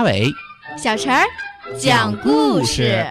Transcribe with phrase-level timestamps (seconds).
[0.00, 0.32] 马尾，
[0.78, 1.26] 小陈儿
[1.78, 3.04] 讲故事。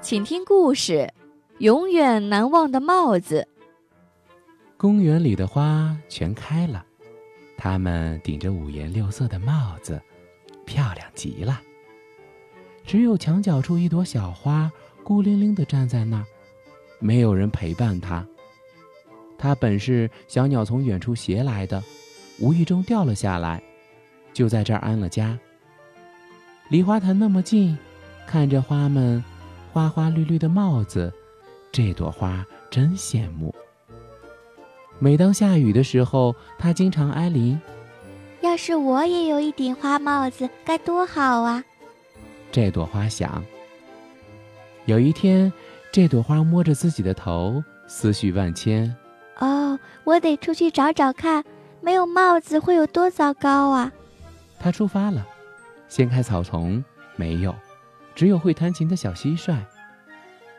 [0.00, 0.92] 请听故事
[1.58, 3.46] 《永远难忘的帽子》。
[4.78, 6.82] 公园里的花全开了，
[7.58, 10.00] 它们顶着五颜六色的帽子，
[10.68, 11.62] 漂亮极了。
[12.84, 14.70] 只有墙角处一朵小花
[15.02, 16.26] 孤零零地站在那儿，
[16.98, 18.26] 没有人陪伴它。
[19.38, 21.82] 它本是小鸟从远处携来的，
[22.38, 23.62] 无意中掉了下来，
[24.34, 25.38] 就在这儿安了家。
[26.68, 27.76] 离花坛那么近，
[28.26, 29.24] 看着花们。
[29.70, 31.12] 花花绿绿的帽子，
[31.70, 33.54] 这朵花真羡慕。
[34.98, 37.60] 每当下雨的时候，它经常挨淋。
[38.48, 41.62] 要是我也有一顶花帽子，该多好啊！
[42.50, 43.44] 这朵花想。
[44.86, 45.52] 有一天，
[45.92, 48.96] 这朵花摸着自己的头，思绪万千。
[49.38, 51.44] 哦，我得出去找找看，
[51.82, 53.92] 没有帽子会有多糟糕啊！
[54.58, 55.26] 他出发了，
[55.86, 56.82] 掀开草丛，
[57.16, 57.54] 没有。
[58.14, 59.58] 只有会弹琴的小蟋蟀，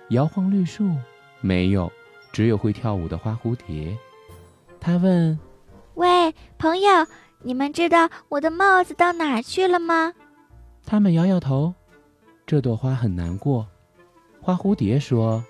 [0.10, 0.92] 摇晃绿树，
[1.42, 1.92] 没有；
[2.32, 3.98] 只有会跳舞的花蝴蝶。
[4.80, 5.38] 他问
[5.96, 6.88] ：“喂，朋友，
[7.42, 10.14] 你们知道我的帽子到哪儿去了吗？”
[10.86, 11.74] 他们摇摇头。
[12.46, 13.68] 这朵花很难过。
[14.42, 15.44] 花蝴蝶说：“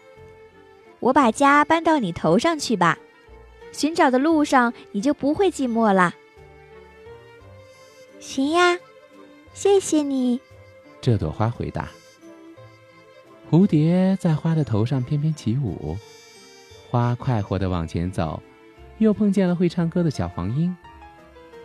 [1.00, 2.98] 我把家搬到你头上去吧，
[3.72, 6.14] 寻找的路上你就不会寂寞了。”
[8.20, 8.78] 行呀，
[9.54, 10.42] 谢谢你。
[11.00, 11.88] 这朵花回答。
[13.50, 15.98] 蝴蝶在花的头上翩翩起舞，
[16.90, 18.42] 花快活地往前走，
[18.98, 20.76] 又碰见了会唱歌的小黄莺。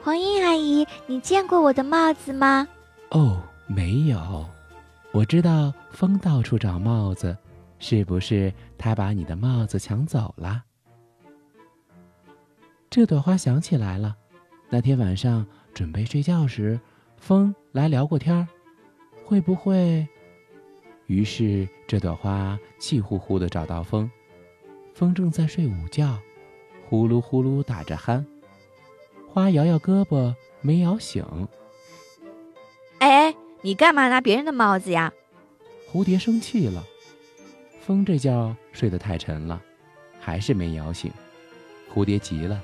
[0.05, 2.69] 黄莺阿姨，你见过我的帽子吗？
[3.13, 4.45] 哦，没有。
[5.13, 7.35] 我知道风到处找帽子，
[7.79, 10.63] 是不是他把你的帽子抢走了？
[12.91, 14.15] 这朵花想起来了，
[14.69, 16.79] 那天晚上准备睡觉时，
[17.17, 18.47] 风来聊过天儿，
[19.25, 20.07] 会不会？
[21.07, 24.11] 于是，这朵花气呼呼地找到风，
[24.93, 26.19] 风正在睡午觉，
[26.91, 28.23] 呼噜呼噜打着鼾。
[29.35, 31.25] 花摇摇胳膊，没摇醒。
[33.01, 35.13] 哎哎，你干嘛拿别人的帽子呀？
[35.93, 36.85] 蝴蝶生气了。
[37.81, 39.61] 风这觉睡得太沉了，
[40.21, 41.11] 还是没摇醒。
[41.93, 42.61] 蝴蝶急了，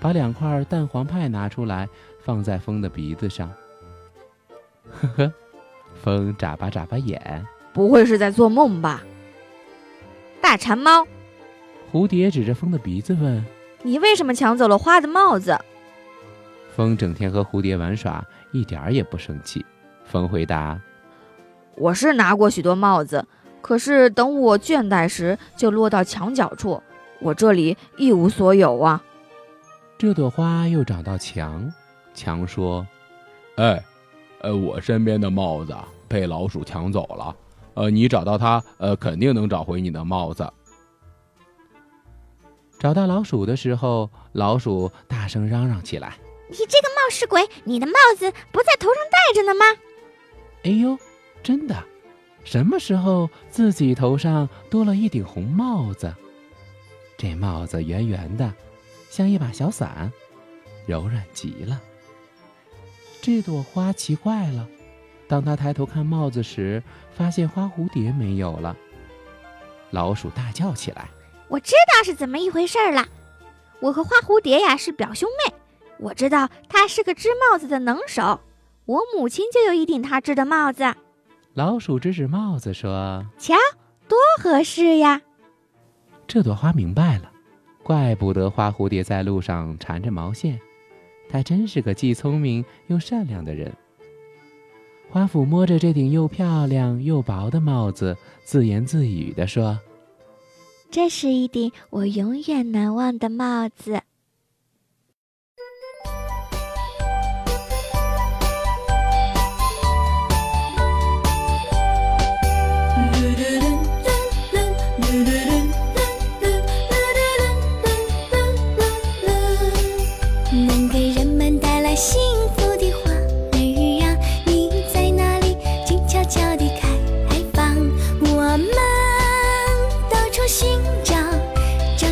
[0.00, 1.88] 把两块蛋黄派拿出来，
[2.22, 3.50] 放在风的鼻子上。
[4.90, 5.32] 呵呵，
[6.02, 7.42] 风眨巴眨巴眼。
[7.72, 9.02] 不会是在做梦吧？
[10.42, 11.06] 大馋猫，
[11.90, 13.42] 蝴蝶指着风的鼻子问
[13.82, 15.58] ：“你为什么抢走了花的帽子？”
[16.74, 19.64] 风整天和蝴蝶玩耍，一点儿也不生气。
[20.04, 20.80] 风回答
[21.76, 23.24] ：“我是拿过许多帽子，
[23.60, 26.82] 可是等我倦怠时，就落到墙角处，
[27.20, 29.02] 我这里一无所有啊。”
[29.98, 31.70] 这朵花又长到墙，
[32.14, 32.86] 墙说
[33.56, 33.84] ：“哎，
[34.40, 35.76] 呃，我身边的帽子
[36.08, 37.36] 被老鼠抢走了。”
[37.74, 40.50] 呃，你找到它，呃，肯定能找回你的帽子。
[42.78, 46.14] 找到老鼠的时候，老鼠大声嚷嚷起来
[46.52, 49.64] ：“你这个冒失鬼，你的帽子不在头上戴着呢吗？”
[50.64, 50.98] 哎呦，
[51.42, 51.82] 真的！
[52.44, 56.14] 什么时候自己头上多了一顶红帽子？
[57.16, 58.52] 这帽子圆圆的，
[59.08, 60.12] 像一把小伞，
[60.86, 61.80] 柔软极了。
[63.20, 64.68] 这朵花奇怪了。
[65.28, 66.82] 当他抬头看帽子时，
[67.14, 68.76] 发现花蝴蝶没有了。
[69.90, 71.08] 老鼠大叫起来
[71.48, 73.08] ：“我知道是怎么一回事了！
[73.80, 75.54] 我和花蝴蝶呀是表兄妹。
[76.02, 78.40] 我知道他是个织帽子的能手，
[78.86, 80.84] 我母亲就有一顶他织的帽子。”
[81.54, 83.54] 老鼠指指帽子说：“瞧，
[84.08, 85.22] 多合适呀！”
[86.26, 87.30] 这朵花明白了，
[87.82, 90.58] 怪不得花蝴蝶在路上缠着毛线，
[91.28, 93.72] 它真是个既聪明又善良的人。
[95.10, 99.78] 花抚摸着这顶又漂亮又薄的帽子，自言自语地说
[100.90, 104.00] ：“这是一顶我永远难忘的帽子。”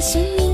[0.00, 0.50] 心里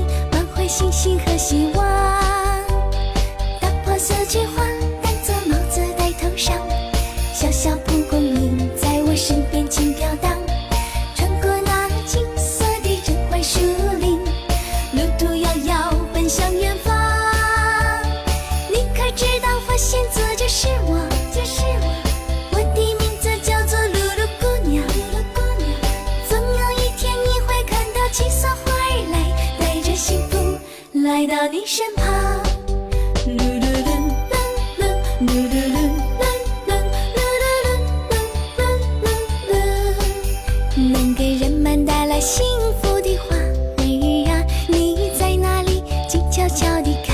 [42.19, 42.43] 幸
[42.81, 43.83] 福的花儿
[44.25, 47.13] 呀你在哪里静悄悄的开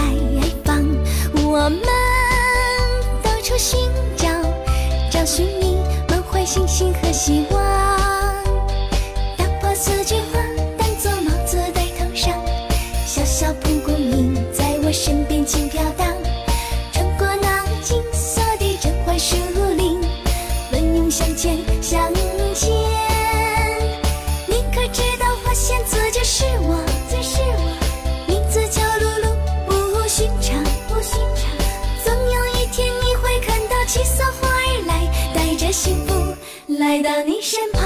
[0.64, 0.82] 放
[1.46, 1.82] 我们
[3.22, 3.78] 到处寻
[4.16, 4.28] 找
[5.12, 5.78] 找寻你
[6.08, 7.93] 满怀信心和希望。
[36.80, 37.82] 来到你身旁。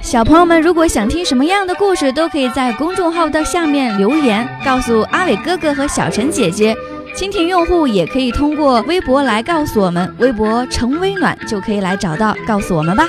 [0.00, 6.74] 小朋友们如果想听什么样的故事，都可以在公众号的下面留言，告诉阿伟哥哥和小陈姐姐。
[7.14, 13.08] 蜻蜓用户也可以通过微博来告诉我们，微博“成微暖”就可以来找到，告诉我们吧。